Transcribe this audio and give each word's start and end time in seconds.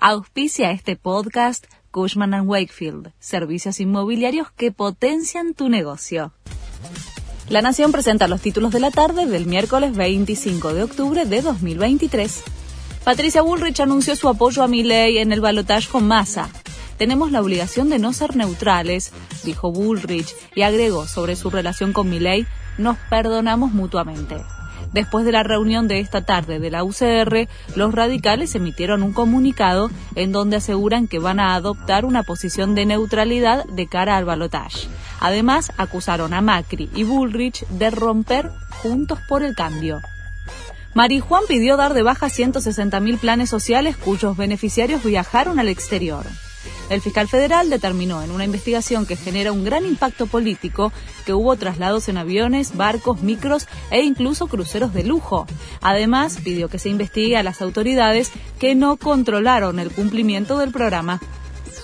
Auspicia 0.00 0.70
este 0.70 0.94
podcast 0.94 1.66
Cushman⁇ 1.90 2.30
Wakefield, 2.46 3.10
servicios 3.18 3.80
inmobiliarios 3.80 4.48
que 4.52 4.70
potencian 4.70 5.54
tu 5.54 5.68
negocio. 5.68 6.32
La 7.48 7.62
Nación 7.62 7.90
presenta 7.90 8.28
los 8.28 8.40
títulos 8.40 8.70
de 8.70 8.78
la 8.78 8.92
tarde 8.92 9.26
del 9.26 9.46
miércoles 9.46 9.96
25 9.96 10.72
de 10.72 10.84
octubre 10.84 11.24
de 11.26 11.42
2023. 11.42 12.44
Patricia 13.02 13.42
Bullrich 13.42 13.80
anunció 13.80 14.14
su 14.14 14.28
apoyo 14.28 14.62
a 14.62 14.68
Milley 14.68 15.18
en 15.18 15.32
el 15.32 15.40
balotaje 15.40 15.88
con 15.90 16.06
Massa. 16.06 16.48
Tenemos 16.96 17.32
la 17.32 17.40
obligación 17.40 17.88
de 17.88 17.98
no 17.98 18.12
ser 18.12 18.36
neutrales, 18.36 19.10
dijo 19.42 19.72
Bullrich 19.72 20.32
y 20.54 20.62
agregó 20.62 21.08
sobre 21.08 21.34
su 21.34 21.50
relación 21.50 21.92
con 21.92 22.08
Milley, 22.08 22.46
nos 22.78 22.98
perdonamos 23.10 23.72
mutuamente. 23.72 24.36
Después 24.92 25.24
de 25.24 25.32
la 25.32 25.42
reunión 25.42 25.86
de 25.88 26.00
esta 26.00 26.22
tarde 26.22 26.58
de 26.58 26.70
la 26.70 26.84
UCR, 26.84 27.48
los 27.76 27.94
radicales 27.94 28.54
emitieron 28.54 29.02
un 29.02 29.12
comunicado 29.12 29.90
en 30.14 30.32
donde 30.32 30.56
aseguran 30.56 31.08
que 31.08 31.18
van 31.18 31.40
a 31.40 31.54
adoptar 31.54 32.04
una 32.04 32.22
posición 32.22 32.74
de 32.74 32.86
neutralidad 32.86 33.64
de 33.66 33.86
cara 33.86 34.16
al 34.16 34.24
balotaje. 34.24 34.88
Además, 35.20 35.72
acusaron 35.76 36.32
a 36.32 36.40
Macri 36.40 36.88
y 36.94 37.04
Bullrich 37.04 37.66
de 37.68 37.90
romper 37.90 38.50
Juntos 38.82 39.18
por 39.28 39.42
el 39.42 39.54
Cambio. 39.54 40.00
Marijuán 40.94 41.44
pidió 41.46 41.76
dar 41.76 41.94
de 41.94 42.02
baja 42.02 42.26
160.000 42.26 43.18
planes 43.18 43.50
sociales 43.50 43.96
cuyos 43.96 44.36
beneficiarios 44.36 45.04
viajaron 45.04 45.58
al 45.58 45.68
exterior. 45.68 46.24
El 46.90 47.02
fiscal 47.02 47.28
federal 47.28 47.68
determinó 47.68 48.22
en 48.22 48.30
una 48.30 48.44
investigación 48.44 49.04
que 49.04 49.16
genera 49.16 49.52
un 49.52 49.64
gran 49.64 49.84
impacto 49.84 50.26
político 50.26 50.92
que 51.26 51.34
hubo 51.34 51.54
traslados 51.56 52.08
en 52.08 52.16
aviones, 52.16 52.76
barcos, 52.76 53.22
micros 53.22 53.66
e 53.90 54.02
incluso 54.02 54.46
cruceros 54.46 54.94
de 54.94 55.04
lujo. 55.04 55.46
Además, 55.82 56.38
pidió 56.42 56.68
que 56.68 56.78
se 56.78 56.88
investigue 56.88 57.36
a 57.36 57.42
las 57.42 57.60
autoridades 57.60 58.32
que 58.58 58.74
no 58.74 58.96
controlaron 58.96 59.78
el 59.78 59.90
cumplimiento 59.90 60.58
del 60.58 60.72
programa. 60.72 61.20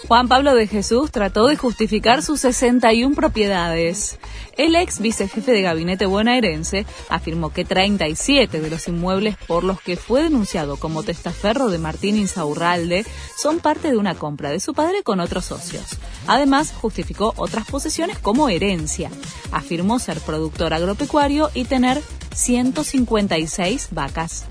Juan 0.08 0.28
Pablo 0.28 0.54
de 0.54 0.66
Jesús 0.66 1.10
trató 1.10 1.46
de 1.46 1.56
justificar 1.56 2.22
sus 2.22 2.40
61 2.40 3.14
propiedades. 3.14 4.18
El 4.56 4.76
ex 4.76 5.00
vicejefe 5.00 5.52
de 5.52 5.62
gabinete 5.62 6.06
bonaerense 6.06 6.86
afirmó 7.08 7.52
que 7.52 7.64
37 7.64 8.60
de 8.60 8.70
los 8.70 8.86
inmuebles 8.88 9.36
por 9.46 9.64
los 9.64 9.80
que 9.80 9.96
fue 9.96 10.22
denunciado 10.22 10.76
como 10.76 11.02
testaferro 11.02 11.68
de 11.70 11.78
Martín 11.78 12.16
Insaurralde 12.16 13.04
son 13.36 13.58
parte 13.58 13.90
de 13.90 13.96
una 13.96 14.14
compra 14.14 14.50
de 14.50 14.60
su 14.60 14.74
padre 14.74 15.02
con 15.02 15.20
otros 15.20 15.46
socios. 15.46 15.84
Además, 16.26 16.72
justificó 16.72 17.34
otras 17.36 17.66
posesiones 17.66 18.18
como 18.18 18.48
herencia. 18.48 19.10
Afirmó 19.52 19.98
ser 19.98 20.20
productor 20.20 20.72
agropecuario 20.72 21.50
y 21.54 21.64
tener 21.64 22.02
156 22.34 23.88
vacas. 23.90 24.46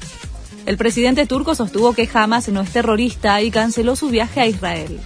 El 0.66 0.78
presidente 0.78 1.26
turco 1.26 1.56
sostuvo 1.56 1.94
que 1.94 2.10
Hamas 2.14 2.48
no 2.50 2.62
es 2.62 2.72
terrorista 2.72 3.42
y 3.42 3.52
canceló 3.52 3.96
su 3.96 4.10
viaje 4.10 4.40
a 4.40 4.48
Israel. 4.48 5.00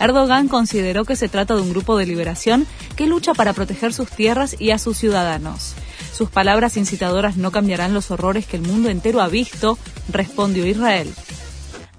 Erdogan 0.00 0.48
consideró 0.48 1.04
que 1.04 1.14
se 1.14 1.28
trata 1.28 1.54
de 1.54 1.62
un 1.62 1.70
grupo 1.70 1.96
de 1.96 2.06
liberación 2.06 2.66
que 2.96 3.06
lucha 3.06 3.32
para 3.32 3.52
proteger 3.52 3.92
sus 3.92 4.10
tierras 4.10 4.56
y 4.58 4.72
a 4.72 4.78
sus 4.78 4.98
ciudadanos. 4.98 5.74
Sus 6.12 6.30
palabras 6.30 6.76
incitadoras 6.76 7.36
no 7.36 7.52
cambiarán 7.52 7.94
los 7.94 8.10
horrores 8.10 8.46
que 8.46 8.56
el 8.56 8.62
mundo 8.62 8.88
entero 8.88 9.20
ha 9.20 9.28
visto, 9.28 9.78
respondió 10.10 10.66
Israel. 10.66 11.12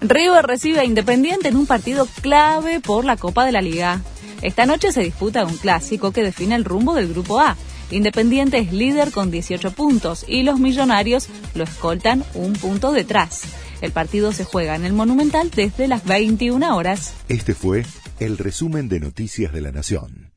River 0.00 0.46
recibe 0.46 0.80
a 0.80 0.84
Independiente 0.84 1.48
en 1.48 1.56
un 1.56 1.66
partido 1.66 2.06
clave 2.20 2.80
por 2.80 3.04
la 3.04 3.16
Copa 3.16 3.46
de 3.46 3.52
la 3.52 3.62
Liga. 3.62 4.02
Esta 4.42 4.66
noche 4.66 4.92
se 4.92 5.02
disputa 5.02 5.44
un 5.44 5.56
clásico 5.56 6.12
que 6.12 6.22
define 6.22 6.54
el 6.54 6.64
rumbo 6.64 6.94
del 6.94 7.08
Grupo 7.08 7.40
A. 7.40 7.56
Independiente 7.90 8.58
es 8.58 8.72
líder 8.72 9.12
con 9.12 9.30
18 9.30 9.70
puntos 9.72 10.24
y 10.28 10.42
los 10.42 10.58
millonarios 10.58 11.28
lo 11.54 11.64
escoltan 11.64 12.24
un 12.34 12.52
punto 12.54 12.92
detrás. 12.92 13.42
El 13.80 13.92
partido 13.92 14.32
se 14.32 14.44
juega 14.44 14.74
en 14.74 14.84
el 14.84 14.92
Monumental 14.92 15.50
desde 15.50 15.86
las 15.88 16.04
21 16.04 16.76
horas. 16.76 17.14
Este 17.28 17.54
fue 17.54 17.84
el 18.18 18.38
resumen 18.38 18.88
de 18.88 19.00
Noticias 19.00 19.52
de 19.52 19.60
la 19.60 19.72
Nación. 19.72 20.35